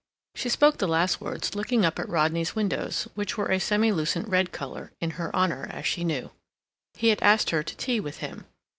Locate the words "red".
4.27-4.51